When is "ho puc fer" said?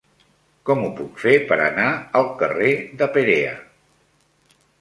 0.85-1.33